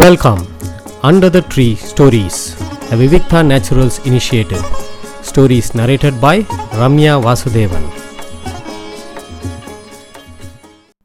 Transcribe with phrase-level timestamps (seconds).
[0.00, 0.40] Welcome
[1.08, 2.40] under the tree stories
[2.88, 4.64] the Vivikta naturals initiative
[5.28, 6.42] stories narrated by
[6.80, 7.86] Ramya Vasudevan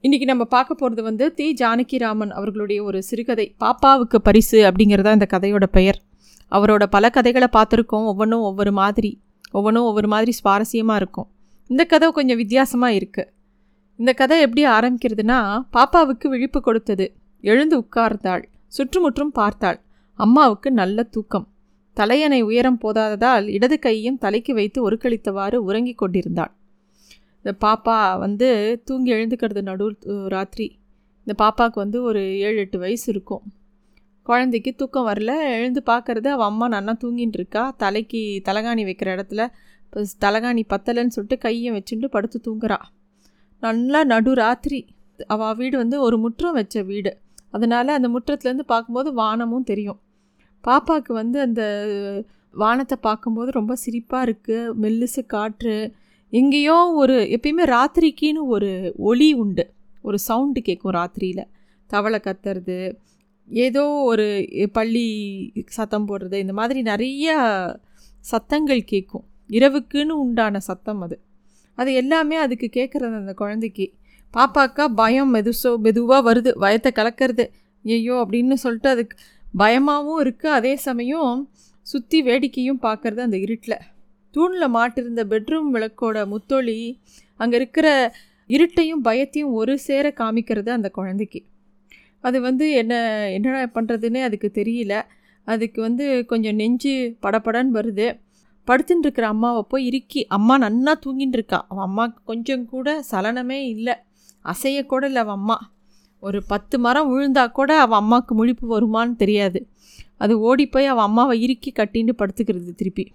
[0.03, 1.47] இன்றைக்கி நம்ம பார்க்க போகிறது வந்து தி.
[1.61, 3.55] ஜானகிராமன் அவர்களுடைய ஒரு சிறுகதை.
[3.65, 5.99] பாப்பாவுக்கு பரிசு அப்படிங்கிறதா இந்த கதையோட பெயர்.
[6.51, 8.07] அவரோட பல கதைகளை பார்த்துருக்கோம்.
[8.11, 9.21] ஒவ்வொன்றும் ஒவ்வொரு மாதிரி.
[9.51, 11.29] ஒவ்வொன்றும் ஒவ்வொரு மாதிரி சுவாரஸ்யமாக இருக்கும்.
[11.67, 13.29] இந்த கதை கொஞ்சம் வித்தியாசமாக இருக்குது
[13.95, 15.41] இந்த கதை எப்படி ஆரம்பிக்கிறதுனா
[15.77, 17.15] பாப்பாவுக்கு விழிப்பு கொடுத்தது.
[17.41, 18.43] எழுந்து உட்கார்ந்தாள்.
[18.75, 19.79] சுற்றுமுற்றும் பார்த்தாள்.
[20.13, 21.47] அம்மாவுக்கு நல்ல தூக்கம்.
[21.93, 26.53] தலையணை உயரம் போதாததால் இடது கையையும் தலைக்கு வைத்து ஒருக்கழித்தவாறு உறங்கிக் கொண்டிருந்தாள்.
[27.41, 30.67] இந்த பாப்பா வந்து தூங்கி எழுந்துக்கிறது நடு ராத்திரி.
[31.23, 33.43] இந்த பாப்பாவுக்கு வந்து ஒரு ஏழு எட்டு வயசு இருக்கும்.
[34.23, 35.31] குழந்தைக்கு தூக்கம் வரல.
[35.57, 37.63] எழுந்து பார்க்கறது அவள் அம்மா நல்லா தூங்கின்னு இருக்கா.
[37.77, 39.47] தலைக்கு தலகாணி வைக்கிற இடத்துல
[39.85, 42.79] இப்போ தலகாணி பத்தலைன்னு சொல்லிட்டு கையை வச்சுட்டு படுத்து தூங்குறா.
[43.59, 44.81] நல்லா நடு ராத்திரி.
[45.27, 47.13] அவள் வீடு வந்து ஒரு முற்றம் வச்ச வீடு.
[47.53, 49.99] அதனால் அந்த முற்றத்துலேருந்து பார்க்கும்போது வானமும் தெரியும்.
[50.63, 51.63] பாப்பாவுக்கு வந்து அந்த
[52.53, 55.75] வானத்தை பார்க்கும்போது ரொம்ப சிரிப்பாக இருக்குது மெல்லிசு காற்று.
[56.33, 58.69] எங்கேயோ ஒரு எப்பயுமே ராத்திரிக்கின்னு ஒரு
[59.09, 59.65] ஒளி உண்டு.
[60.01, 61.45] ஒரு சவுண்டு கேட்கும் ராத்திரியில்.
[61.89, 62.77] தவளை கத்துறது
[63.49, 64.25] ஏதோ ஒரு
[64.77, 65.07] பள்ளி
[65.77, 67.33] சத்தம் போடுறது இந்த மாதிரி நிறைய
[68.25, 69.25] சத்தங்கள் கேட்கும்.
[69.49, 71.17] இரவுக்குன்னு உண்டான சத்தம் அது.
[71.77, 73.87] அது எல்லாமே அதுக்கு கேட்குறது அந்த குழந்தைக்கு.
[74.33, 77.45] பாப்பாக்கா பயம் மெதுசோ மெதுவாக வருது பயத்தை கலக்கிறது.
[77.85, 79.15] ஐயோ அப்படின்னு சொல்லிட்டு அதுக்கு
[79.61, 81.33] பயமாகவும் இருக்குது அதே சமயம்
[81.87, 83.79] சுற்றி வேடிக்கையும் பார்க்குறது அந்த இருட்டில்.
[84.33, 86.77] தூணில் மாட்டிருந்த பெட்ரூம் விளக்கோட முத்தொளி
[87.39, 87.87] அங்கே இருக்கிற
[88.49, 91.39] இருட்டையும் பயத்தையும் ஒரு சேர காமிக்கிறது அந்த குழந்தைக்கு.
[92.23, 92.93] அது வந்து என்ன
[93.35, 94.93] என்னடா பண்ணுறதுன்னே அதுக்கு தெரியல.
[95.47, 98.07] அதுக்கு வந்து கொஞ்சம் நெஞ்சு படபடன்னு வருது.
[98.67, 103.95] படுத்துட்டு இருக்கிற அம்மாவை போய் இறுக்கி அம்மா நன்னா தூங்கின்னு இருக்கா அவன் அம்மாவுக்கு கொஞ்சம் கூட சலனமே இல்லை.
[104.45, 105.71] அசையக்கூட இல்லை அவன் அம்மா.
[106.19, 109.67] ஒரு பத்து மரம் விழுந்தா கூட அவன் அம்மாவுக்கு முழிப்பு வருமான்னு தெரியாது.
[110.17, 113.11] அது ஓடி போய் அவன் அம்மாவை இறுக்கி கட்டின்னு படுத்துக்கிறது திருப்பி.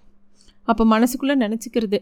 [0.63, 1.99] அப்போ மனசுக்குள்ளே நினச்சிக்கிறது.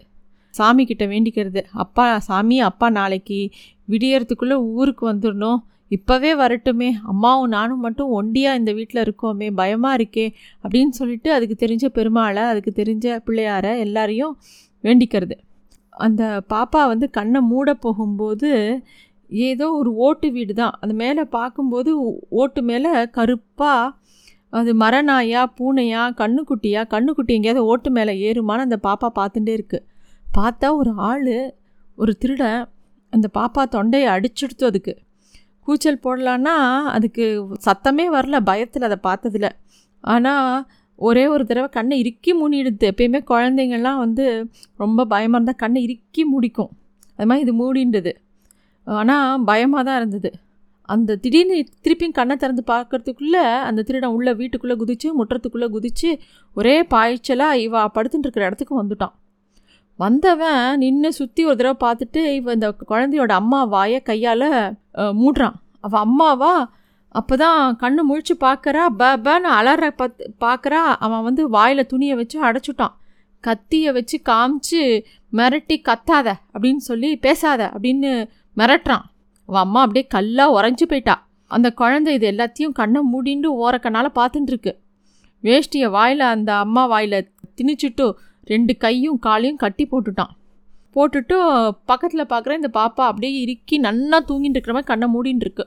[0.50, 1.64] சாமி கிட்ட வேண்டிக்கிறது.
[1.74, 3.50] அப்பா சாமி அப்பா நாளைக்கு
[3.90, 5.58] விடியறதுக்குள்ளே ஊருக்கு வந்துடணும்
[5.90, 6.92] இப்போவே வரட்டுமே.
[7.04, 9.52] அம்மாவும் நானும் மட்டும் ஒண்டியாக இந்த வீட்டில் இருக்கோமே.
[9.56, 14.40] பயமாக இருக்கே அப்படின்னு சொல்லிட்டு அதுக்கு தெரிஞ்ச பெருமாளை அதுக்கு தெரிஞ்ச பிள்ளையார எல்லாரையும்
[14.84, 15.38] வேண்டிக்கிறது.
[15.90, 18.82] அந்த பாப்பா வந்து கண்ணை மூட போகும்போது
[19.30, 21.92] ஏதோ ஒரு ஓட்டு வீடு தான் அந்த மேலே பார்க்கும்போது
[22.30, 23.96] ஓட்டு மேலே கருப்பாக
[24.50, 29.86] அது மரநாயா பூனையா கண்ணுக்குட்டியா கண்ணுக்குட்டி எங்கேயாவது ஓட்டு மேலே ஏறுமான்னு அந்த பாப்பா பார்த்துட்டே இருக்குது
[30.38, 31.54] பார்த்தா ஒரு ஆள்
[31.96, 32.70] ஒரு திருடன்
[33.14, 34.94] அந்த பாப்பா தொண்டையை அடிச்சுடுத்து அதுக்கு.
[35.60, 36.56] கூச்சல் போடலான்னா
[36.96, 37.26] அதுக்கு
[37.66, 39.50] சத்தமே வரல பயத்தில் அதை பார்த்ததில்.
[40.04, 40.66] ஆனால்
[40.96, 44.26] ஒரே ஒரு தடவை கண்ணை இறுக்கி மூடிடுது எப்பயுமே குழந்தைங்கள்லாம் வந்து
[44.76, 46.72] ரொம்ப பயமாக இருந்தால் கண்ணை இறுக்கி மூடிக்கும்.
[47.20, 48.12] அது மாதிரி இது மூடின்றது.
[49.02, 50.30] ஆனால் பயமாக தான் இருந்தது.
[50.90, 51.56] அந்த திடீர்னு
[51.86, 56.10] திருப்பியும் கண்ணை திறந்து பார்க்கறதுக்குள்ளே அந்த திருடன் உள்ள வீட்டுக்குள்ளே குதித்து முற்றத்துக்குள்ளே குதித்து
[56.58, 59.14] ஒரே பாய்ச்சலாக இவா படுத்துட்டு இருக்கிற இடத்துக்கு வந்துட்டான்.
[60.00, 64.50] வந்தவன் நின்று சுற்றி ஒரு தடவை பார்த்துட்டு இவன் இந்த குழந்தையோட அம்மா வாயை கையால்
[65.22, 65.58] மூடுறான்.
[65.86, 66.54] அவள் அம்மாவா?
[67.16, 70.82] அப்போ தான் கண்ணு முழிச்சு பார்க்குறா ப பன்னு அலற பத் பார்க்குறா.
[71.06, 72.96] அவன் வந்து வாயில் துணியை வச்சு அடைச்சுட்டான்.
[73.44, 74.82] கத்தியை வச்சு காமிச்சு
[75.34, 78.12] மிரட்டி கத்தாத அப்படின்னு சொல்லி பேசாத அப்படின்னு
[78.58, 79.06] மிரட்டுறான்.
[79.50, 81.16] அவன் அம்மா அப்படியே கல்லாக உறைஞ்சி போயிட்டா.
[81.52, 84.72] அந்த குழந்தை இது எல்லாத்தையும் கண்ணை மூடிண்டு ஓரக்கண்ணால் பார்த்துட்டுருக்கு
[85.44, 87.20] வேஷ்டியை வாயில் அந்த அம்மா வாயில்
[87.58, 88.06] திணிச்சுட்டு
[88.48, 90.34] ரெண்டு கையும் காலையும் கட்டி போட்டுட்டான்.
[90.96, 91.36] போட்டுட்டு
[91.86, 95.66] பக்கத்தில் பார்க்குறேன் இந்த பாப்பா அப்படியே இறுக்கி நன்னா தூங்கிட்டு இருக்கிற மாதிரி கண்ணை மூடின்னு இருக்கு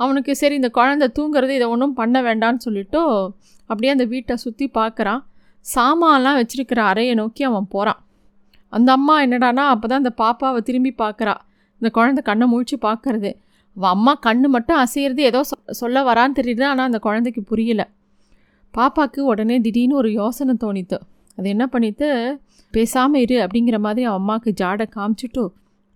[0.00, 3.00] அவனுக்கு சரி இந்த குழந்தை தூங்குறது இதை ஒன்றும் பண்ண வேண்டான்னு சொல்லிவிட்டு
[3.70, 5.20] அப்படியே அந்த வீட்டை சுற்றி பார்க்குறான்
[5.64, 8.00] சாமான்லாம் வச்சுருக்கிற அறையை நோக்கி அவன் போகிறான்
[8.72, 11.34] அந்த அம்மா என்னடானா அப்போ தான் அந்த பாப்பாவை திரும்பி பார்க்குறா
[11.84, 13.30] இந்த குழந்தை கண்ணை முழிச்சு பார்க்குறது.
[13.76, 15.40] அவள் அம்மா கண்ணு மட்டும் அசையிறது ஏதோ
[15.80, 17.86] சொல்ல வரான்னு தெரியுது ஆனால் அந்த குழந்தைக்கு புரியலை.
[18.74, 20.98] பாப்பாவுக்கு உடனே திடீர்னு ஒரு யோசனை தோணித்து
[21.38, 22.08] அது என்ன பண்ணிட்டு
[22.74, 25.44] பேசாமல் இரு அப்படிங்கிற மாதிரி அவன் அம்மாவுக்கு ஜாடை காமிச்சிட்டு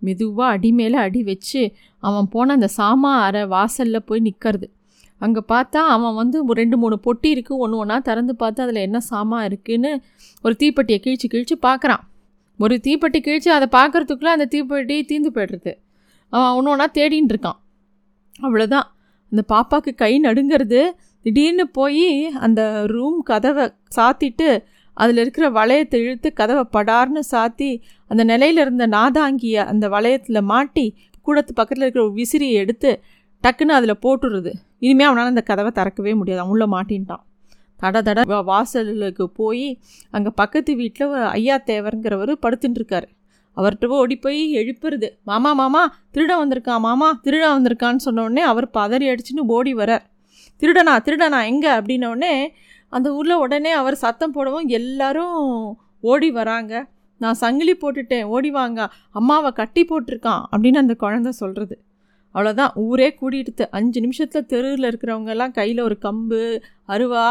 [0.03, 1.63] மெதுவாக அடி மேலே அடி வச்சு
[2.03, 4.67] அவன் போன அந்த சாமா அரை வாசலில் போய் நிற்கிறது
[5.21, 9.47] அங்கே பார்த்தா அவன் வந்து ரெண்டு மூணு பொட்டி இருக்குது ஒன்று ஒன்றா திறந்து பார்த்து அதில் என்ன சாமான்
[9.49, 9.93] இருக்குதுன்னு
[10.45, 12.05] ஒரு தீப்பெட்டியை கிழிச்சு கிழிச்சு பார்க்குறான்.
[12.59, 15.73] ஒரு தீப்பெட்டி கிழிச்சு அதை பார்க்குறதுக்குள்ளே அந்த தீப்பெட்டி தீந்து போய்டுறது.
[16.33, 17.59] அவன் ஒன்று ஒன்றா தேடின்னு இருக்கான்.
[18.43, 18.89] அவ்வளோதான்
[19.33, 20.81] அந்த பாப்பாவுக்கு கை நடுங்கிறது
[21.23, 23.65] திடீர்னு போய் அந்த ரூம் கதவை
[23.97, 24.49] சாத்திட்டு
[24.97, 27.71] அதில் இருக்கிற வளையத்தை இழுத்து கதவை படார்னு சாத்தி
[28.07, 30.87] அந்த நிலையில் இருந்த நாதாங்கியை அந்த வளையத்தில் மாட்டி
[31.27, 32.91] கூடத்து பக்கத்தில் இருக்கிற ஒரு விசிறியை எடுத்து
[33.45, 34.53] டக்குன்னு அதில் போட்டுடுறது.
[34.79, 36.41] இனிமேல் அவனால் அந்த கதவை திறக்கவே முடியாது.
[36.41, 37.25] அவன் உள்ளே மாட்டின்ட்டான்.
[37.83, 39.67] தட தட வாசலுக்கு போய்
[40.11, 43.09] அங்கே பக்கத்து வீட்டில் ஐயா தேவருங்கிறவர் படுத்துட்டுருக்காரு
[43.57, 45.09] அவர்கிட்ட ஓடி போய் எழுப்புறது.
[45.23, 50.05] மாமா மாமா திருடன் வந்திருக்கான் மாமா திருடன் வந்திருக்கான்னு சொன்னோடனே அவர் பதறி அடிச்சுன்னு ஓடி வரார்.
[50.63, 51.71] திருடனா திருடனா எங்கே?
[51.79, 52.35] அப்படின்னோடனே
[52.93, 55.41] அந்த ஊரில் உடனே அவர் சத்தம் போடவும் எல்லாரும்
[56.01, 56.73] ஓடி வராங்க.
[57.21, 58.81] நான் சங்கிலி போட்டுட்டேன் ஓடி வாங்க.
[59.13, 61.77] அம்மாவை கட்டி போட்டிருக்கான் அப்படின்னு அந்த குழந்த சொல்கிறது
[62.35, 66.41] அவ்வளோதான் ஊரே கூட்டிகிட்டு அஞ்சு நிமிஷத்தில் தெருவில் இருக்கிறவங்கெல்லாம் கையில் ஒரு கம்பு
[66.87, 67.27] அருவா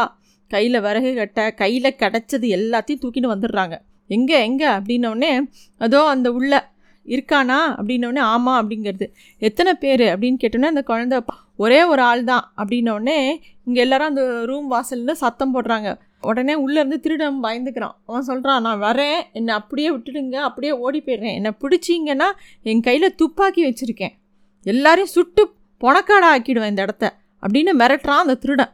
[0.48, 3.78] கையில் விறகு கட்டை கையில் கிடச்சது எல்லாத்தையும் தூக்கின்னு வந்துடுறாங்க.
[4.06, 4.66] எங்கே எங்கே?
[4.66, 5.30] அப்படின்னோடனே
[5.78, 6.70] அதோ அந்த உள்ள
[7.06, 7.58] இருக்கானா?
[7.78, 9.06] அப்படின்னோடனே ஆமாம் அப்படிங்கிறது.
[9.38, 10.00] எத்தனை பேர்?
[10.00, 11.24] அப்படின்னு கேட்டோன்னே அந்த குழந்த
[11.56, 12.52] ஒரே ஒரு ஆள் தான்.
[12.56, 15.98] அப்படின்னோடனே இங்கே எல்லாரும் அந்த ரூம் வாசலில் சத்தம் போடுறாங்க.
[16.20, 17.94] உடனே உள்ளேருந்து திருடம் பயந்துக்கிறான்.
[18.06, 19.20] அவன் சொல்கிறான் நான் வரேன்.
[19.32, 20.34] என்னை அப்படியே விட்டுடுங்க.
[20.34, 21.34] அப்படியே ஓடி போயிடுறேன்.
[21.34, 22.28] என்னை பிடிச்சிங்கன்னா
[22.62, 24.14] என் கையில் துப்பாக்கி வச்சுருக்கேன்.
[24.62, 27.16] எல்லாரையும் சுட்டு பொணக்காடா ஆக்கிடுவேன் இந்த இடத்த.
[27.42, 28.72] அப்படின்னு மிரட்டுறான் அந்த திருடன்.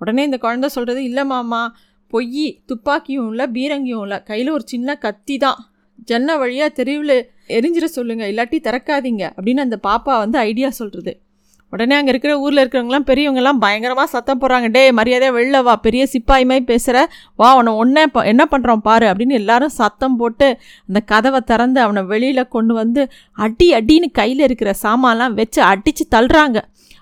[0.00, 1.62] உடனே இந்த குழந்த சொல்கிறது இல்லை மாமா
[2.12, 5.58] பொய் துப்பாக்கியும் இல்லை பீரங்கியும் இல்லை கையில் ஒரு சின்ன கத்தி தான்.
[6.08, 7.16] ஜன்ன வழியாக தெருவில்
[7.56, 11.12] எரிஞ்சிட சொல்லுங்கள் இல்லாட்டி திறக்காதீங்க அப்படின்னு அந்த பாப்பா வந்து ஐடியா சொல்கிறது
[11.72, 16.44] உடனே அங்கே இருக்கிற ஊரில் இருக்கிறவங்களாம் பெரியவங்கலாம் பயங்கரமாக சத்தம் போடுறாங்க டே மரியாதையாக வெளில வா பெரிய சிப்பாய்
[16.44, 16.98] மாதிரி பேசுகிற
[17.36, 20.48] வா உன்னை ஒன்றே என்ன பண்ணுறோம் பாரு அப்படின்னு எல்லாரும் சத்தம் போட்டு
[20.88, 26.58] அந்த கதவை திறந்து அவனை வெளியில் கொண்டு வந்து அடி அடின்னு கையில் இருக்கிற சாமான்லாம் வச்சு அடித்து தள்ளுறாங்க.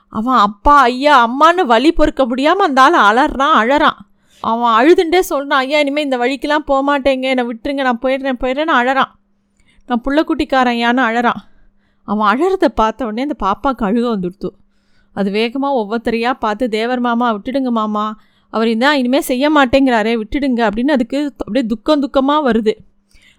[0.08, 3.98] அவன் அப்பா ஐயா அம்மான்னு வழி பொறுக்க முடியாமல் அந்த ஆள் அலறான் அழறான்.
[4.40, 7.22] அவன் அழுதுண்டே சொல்கிறான் ஐயா இனிமேல் இந்த வழிக்கெலாம் போக மாட்டேங்க.
[7.22, 7.82] என்னை விட்டுருங்க.
[7.82, 9.12] நான் போயிடுறேன் போயிடுறேன்னு அழறான்.
[9.86, 11.40] நான் புள்ளக்குட்டிக்காரன் யான்னு அழறான்.
[12.04, 14.50] அவன் அழறதை பார்த்த உடனே அந்த பாப்பாவுக்கு அழுக வந்துடுத்து.
[15.12, 18.16] அது வேகமாக ஒவ்வொருத்தரையாக பார்த்து தேவர் மாமா விட்டுடுங்க மாமா.
[18.50, 20.60] அவர் இதான் இனிமேல் செய்ய மாட்டேங்கிறாரே விட்டுடுங்க.
[20.68, 22.74] அப்படின்னு அதுக்கு அப்படியே துக்கம் துக்கமாக வருது.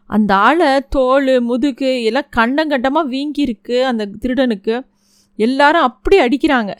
[0.05, 4.85] அந்த ஆளை தோல் முதுகு எல்லாம் கண்டம் கண்டமாக வீங்கியிருக்கு அந்த திருடனுக்கு.
[5.45, 6.71] எல்லாரும் அப்படி அடிக்கிறாங்க.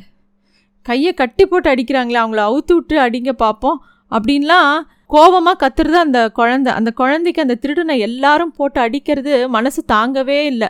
[0.85, 3.77] கையை கட்டி போட்டு அடிக்கிறாங்களே அவங்கள அவுத்து விட்டு அடிங்க பார்ப்போம்
[4.11, 4.71] அப்படின்லாம்
[5.13, 6.67] கோபமாக கத்துறது அந்த குழந்த.
[6.79, 10.69] அந்த குழந்தைக்கு அந்த திருடனை எல்லாரும் போட்டு அடிக்கிறது மனசு தாங்கவே இல்லை.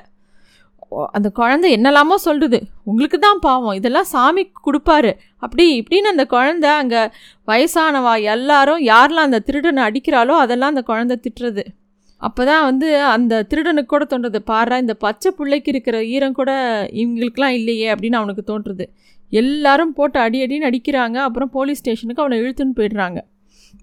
[1.18, 5.12] அந்த குழந்தை என்னெல்லாமோ சொல்கிறது உங்களுக்கு தான் பாவம் இதெல்லாம் சாமி கொடுப்பாரு.
[5.46, 7.02] அப்படி இப்படின்னு அந்த குழந்த அங்கே
[7.50, 11.66] வயசானவா எல்லாரும் யாரெல்லாம் அந்த திருடனை அடிக்கிறாளோ அதெல்லாம் அந்த குழந்த திட்டுறது.
[12.22, 14.40] அப்போ தான் வந்து அந்த திருடனுக்கு கூட தோன்றது.
[14.52, 16.52] பாடுறா இந்த பச்சை பிள்ளைக்கு இருக்கிற ஈரம் கூட
[17.02, 18.86] இவங்களுக்கெலாம் இல்லையே அப்படின்னு அவனுக்கு தோன்றுறது
[19.32, 21.18] எல்லாரும் போட்டு அடி அடின்னு அடிக்கிறாங்க.
[21.28, 23.20] அப்புறம் போலீஸ் ஸ்டேஷனுக்கு அவனை இழுத்துன்னு போயிடுறாங்க.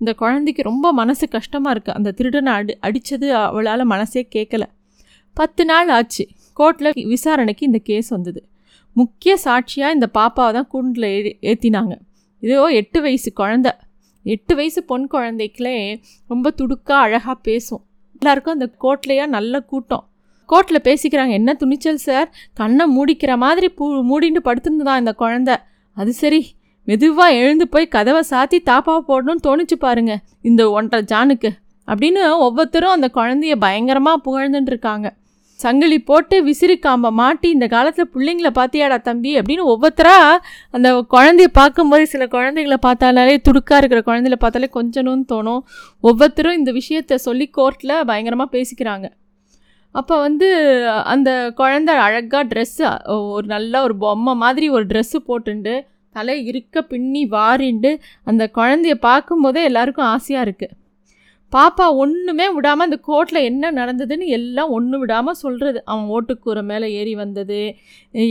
[0.00, 4.64] இந்த குழந்தைக்கு ரொம்ப மனசு கஷ்டமாக இருக்குது அந்த திருடனை அடி அடித்தது அவளால் மனசே கேட்கல
[5.37, 6.25] பத்து நாள் ஆச்சு.
[6.58, 8.40] கோர்ட்டில் விசாரணைக்கு இந்த கேஸ் வந்தது.
[8.96, 11.94] முக்கிய சாட்சியாக இந்த பாப்பாவை தான் கூண்டில் ஏ ஏற்றினாங்க
[12.42, 13.69] இதோ எட்டு வயசு குழந்த.
[14.34, 15.76] எட்டு வயசு பொன் குழந்தைக்குலே
[16.30, 17.82] ரொம்ப துடுக்காக அழகாக பேசும்.
[18.25, 20.09] எல்லாருக்கும் அந்த கோட்லையாக நல்ல கூட்டம்.
[20.49, 22.32] கோர்ட்டில் பேசிக்கிறாங்க என்ன துணிச்சல் சார்?
[22.55, 25.56] கண்ணை மூடிக்கிற மாதிரி பூ மூடிட்டு படுத்துருந்துதான் இந்த குழந்த?
[25.94, 26.55] அது சரி.
[26.85, 31.49] மெதுவாக எழுந்து போய் கதவை சாத்தி தாப்பா போடணும்னு தோணிச்சு பாருங்க இந்த ஒன்றரை ஜானுக்கு.
[31.87, 35.15] அப்படின்னு ஒவ்வொருத்தரும் அந்த குழந்தைய பயங்கரமாக புகழ்ந்துட்டு இருக்காங்க.
[35.60, 40.16] சங்கிலி போட்டு விசிறிக்காம மாட்டி இந்த காலத்தில் பிள்ளைங்கள பார்த்தியாடா தம்பி அப்படின்னு ஒவ்வொருத்தரா
[40.70, 45.62] அந்த குழந்தைய பார்க்கும்போது சில குழந்தைகளை பார்த்தாலே துடுக்காக இருக்கிற குழந்தைல பார்த்தாலே கொஞ்சணும்னு தோணும்.
[46.04, 49.06] ஒவ்வொருத்தரும் இந்த விஷயத்த சொல்லி கோர்ட்டில் பயங்கரமாக பேசிக்கிறாங்க.
[49.94, 50.46] அப்போ வந்து
[51.12, 52.84] அந்த குழந்த அழகாக ட்ரெஸ்ஸு
[53.34, 55.74] ஒரு நல்ல ஒரு பொம்மை மாதிரி ஒரு ட்ரெஸ்ஸு போட்டுண்டு
[56.14, 57.92] தலை இருக்க பின்னி வாரிண்டு
[58.24, 60.74] அந்த குழந்தைய பார்க்கும்போதே எல்லாருக்கும் ஆசையாக இருக்குது
[61.54, 67.14] பாப்பா ஒன்றுமே விடாமல் அந்த கோர்ட்டில் என்ன நடந்ததுன்னு எல்லாம் ஒன்று விடாமல் சொல்கிறது அவன் ஓட்டுக்கூரை மேலே ஏறி
[67.22, 67.60] வந்தது.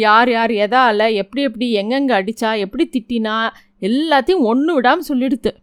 [0.05, 3.35] யார் யார் எதால் எப்படி எப்படி எங்கெங்கே அடித்தா எப்படி திட்டினா
[3.89, 5.53] எல்லாத்தையும் ஒன்று விடாமல் சொல்லிடுது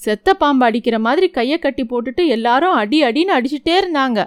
[0.00, 4.20] செத்த பாம்பு அடிக்கிற மாதிரி கையை கட்டி போட்டுட்டு எல்லாரும் அடி அடின்னு அடிச்சுட்டே இருந்தாங்க.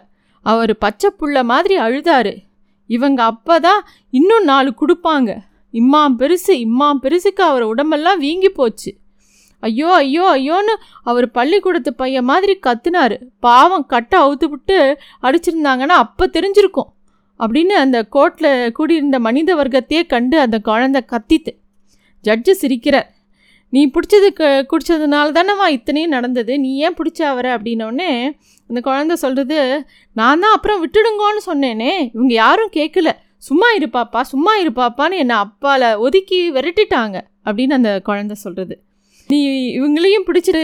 [0.46, 2.34] அவர் பச்சை புள்ள மாதிரி அழுதாரு.
[2.90, 3.82] இவங்க அப்போ தான்
[4.14, 5.32] இன்னும் நாலு கொடுப்பாங்க.
[5.74, 8.92] இம்மாம் பெருசு இம்மாம் பெருசுக்கு அவர் உடம்பெல்லாம் வீங்கி போச்சு.
[9.64, 10.74] ஐயோ ஐயோ ஐயோன்னு
[11.10, 13.16] அவர் பள்ளிக்கூடத்து பையன் மாதிரி கத்துனாரு.
[13.46, 14.78] பாவம் கட்டை அவுத்து விட்டு
[15.28, 16.90] அடிச்சிருந்தாங்கன்னா அப்போ தெரிஞ்சிருக்கும்.
[17.40, 21.52] அப்படின்னு அந்த கோர்ட்டில் கூடியிருந்த மனித வர்க்கத்தையே கண்டு அந்த குழந்தை கத்தித்து
[22.26, 23.10] ஜட்ஜு சிரிக்கிறார்
[23.74, 24.28] நீ பிடிச்சது
[24.72, 26.54] குடித்ததுனால தானேம்மா இத்தனையும் நடந்தது.
[26.64, 27.50] நீ ஏன் பிடிச்ச அவரை?
[27.56, 28.12] அப்படின்னோடனே
[28.70, 29.58] அந்த குழந்த சொல்கிறது
[30.16, 31.92] நான் தான் அப்புறம் விட்டுடுங்கோன்னு சொன்னேனே.
[32.16, 33.12] இவங்க யாரும் கேட்கல
[33.48, 37.18] சும்மா இருப்பாப்பா சும்மா இருப்பாப்பான்னு என்னை அப்பாவில் ஒதுக்கி விரட்டிட்டாங்க.
[37.48, 38.76] அப்படின்னு அந்த குழந்த சொல்கிறது
[39.30, 39.38] நீ
[39.78, 40.62] இவங்களையும் பிடிச்சிட்டு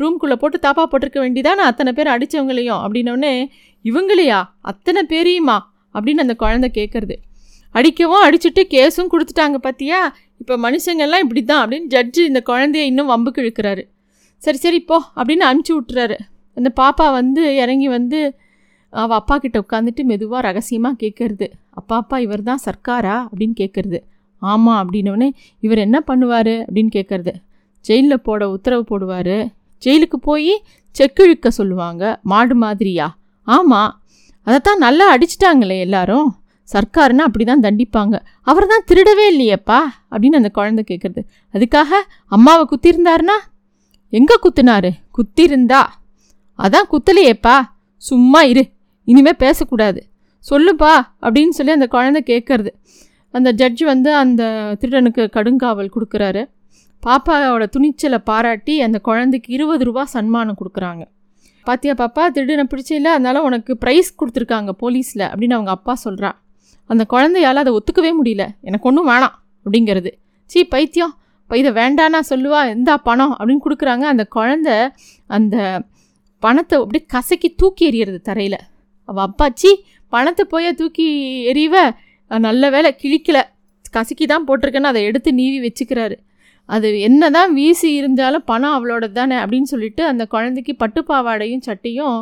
[0.00, 3.50] ரூம்குள்ளே போட்டு தாப்பா போட்டிருக்க வேண்டியதான் நான் அத்தனை பேர் அடித்தவங்களையும் அப்படின்னோடனே
[3.84, 4.40] இவங்களையா?
[4.60, 5.56] அத்தனை பேரையுமா?
[5.94, 7.16] அப்படின்னு அந்த குழந்த கேட்குறது
[7.74, 9.98] அடிக்கவும் அடிச்சுட்டு கேஸும் கொடுத்துட்டாங்க பார்த்தியா
[10.38, 13.82] இப்போ மனுஷங்கள்லாம் இப்படி தான் அப்படின்னு ஜட்ஜு இந்த குழந்தைய இன்னும் வம்புக்கு இழுக்கிறாரு
[14.42, 16.16] சரி சரி போ அப்படின்னு அனுப்பிச்சி விட்டுறாரு.
[16.56, 18.18] அந்த பாப்பா வந்து இறங்கி வந்து
[18.92, 23.16] அவள் அப்பா கிட்ட உட்காந்துட்டு மெதுவாக ரகசியமாக கேட்குறது அப்பா அப்பா இவர் தான் சர்க்காரா?
[23.28, 23.98] அப்படின்னு கேட்குறது
[24.42, 25.28] ஆமாம் அப்படின்னோடனே
[25.62, 26.54] இவர் என்ன பண்ணுவார்?
[26.66, 27.32] அப்படின்னு கேட்குறது
[27.86, 29.36] ஜெயிலில் போட உத்தரவு போடுவார்.
[29.82, 30.52] ஜெயிலுக்கு போய்
[30.94, 32.02] செக்கிழுக்க சொல்லுவாங்க.
[32.22, 33.06] மாடு மாதிரியா?
[33.42, 33.92] ஆமாம்
[34.46, 36.28] அதைத்தான் நல்லா அடிச்சிட்டாங்களே எல்லாரும்.
[36.72, 38.14] சர்க்காருன்னா அப்படி தான் தண்டிப்பாங்க.
[38.42, 39.78] அவர் தான் திருடவே இல்லையேப்பா?
[40.10, 41.22] அப்படின்னு அந்த குழந்தை கேட்குறது
[41.54, 42.00] அதுக்காக
[42.36, 43.36] அம்மாவை குத்திருந்தாருனா
[44.12, 44.90] எங்கே குத்துனாரு?
[45.16, 45.82] குத்திருந்தா
[46.58, 47.56] அதான் குத்தலையேப்பா.
[47.96, 48.64] சும்மா இரு.
[49.08, 50.00] இனிமேல் பேசக்கூடாது.
[50.44, 50.92] சொல்லுப்பா
[51.26, 52.70] அப்படின்னு சொல்லி அந்த குழந்தை கேட்குறது
[53.34, 54.42] அந்த ஜட்ஜ் வந்து அந்த
[54.80, 56.42] திருடனுக்கு கடுங்காவல் கொடுக்குறாரு.
[57.06, 61.02] பாப்பாவோட துணிச்சலை பாராட்டி அந்த குழந்தைக்கு இருபது ரூபா சன்மானம் கொடுக்குறாங்க.
[61.66, 62.22] பாத்தியா பாப்பா?
[62.36, 66.30] திருடனை பிடிச்சில்ல அதனால உனக்கு ப்ரைஸ் கொடுத்துருக்காங்க போலீஸில் அப்படின்னு அவங்க அப்பா சொல்கிறா
[66.92, 68.44] அந்த குழந்தையால் அதை ஒத்துக்கவே முடியல.
[68.68, 69.34] எனக்கு ஒன்றும் வேணாம்
[69.64, 70.10] அப்படிங்கிறது.
[70.50, 71.14] சி பைத்தியம்.
[71.44, 74.04] இப்போ இதை வேண்டானா சொல்லுவா எந்தா பணம் அப்படின்னு கொடுக்குறாங்க.
[74.12, 74.68] அந்த குழந்த
[75.36, 75.56] அந்த
[76.42, 78.60] பணத்தை அப்படியே கசக்கி தூக்கி எறியறது தரையில்.
[79.08, 79.70] அவள் அப்பாச்சி
[80.12, 81.06] பணத்தை போய் தூக்கி
[81.52, 81.74] எறிவ.
[82.46, 83.42] நல்ல வேலை கிழிக்கலை.
[83.96, 86.16] கசக்கி தான் போட்டிருக்கேன்னு அதை எடுத்து நீவி வச்சுக்கிறாரு.
[86.68, 92.16] அது என்ன தான் வீசி இருந்தாலும் பணம் அவளோட தானே அப்படின்னு சொல்லிட்டு அந்த குழந்தைக்கு பட்டுப்பாவாடையும் சட்டையும்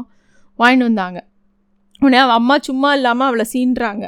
[0.59, 1.19] வாங்கிட்டு வந்தாங்க.
[2.03, 4.05] உடனே அவள் அம்மா சும்மா இல்லாமல் அவளை சீன்றாங்க.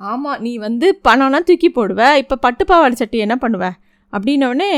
[0.00, 3.66] ஆமாம் நீ வந்து பணம்னா தூக்கி போடுவ இப்போ பட்டுப்பாவாடை சட்டி என்ன பண்ணுவ?
[4.12, 4.70] அப்படின்னோடனே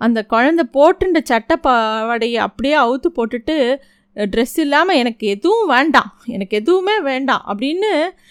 [0.00, 3.56] அந்த குழந்தை போட்டுன்ற சட்டை பாவாடையை அப்படியே அவுத்து போட்டுட்டு
[4.16, 7.90] ட்ரெஸ் இல்லாமல் எனக்கு எதுவும் வேண்டாம் எனக்கு எதுவுமே வேண்டாம் அப்படின்னு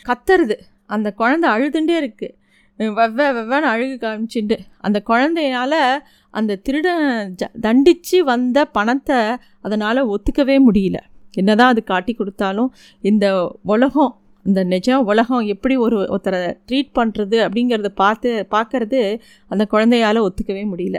[0.09, 2.35] கத்துறது அந்த குழந்தை அழுதுண்டே இருக்குது
[2.77, 9.17] வெவ்வ வெவ்வன்னு அழுகு காமிச்சுட்டு அந்த குழந்தையால் அந்த திருடன் ஜ தண்டித்து வந்த பணத்தை
[9.61, 10.95] அதனால் ஒத்துக்கவே முடியல.
[11.31, 17.87] என்னதான் அது காட்டி கொடுத்தாலும் இந்த உலகம் இந்த நிஜம் உலகம் எப்படி ஒரு ஒருத்தரை ட்ரீட் பண்ணுறது அப்படிங்கிறத
[17.87, 20.95] பார்த்து பார்க்கறது அந்த குழந்தையால் ஒத்துக்கவே முடியல.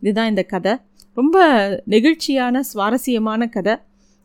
[0.00, 0.76] இதுதான் இந்த கதை.
[1.14, 1.38] ரொம்ப
[1.90, 3.76] நெகிழ்ச்சியான சுவாரஸ்யமான கதை.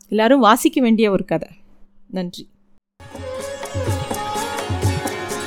[0.08, 1.48] எல்லோரும் வாசிக்க வேண்டிய ஒரு கதை.
[2.06, 2.48] நன்றி.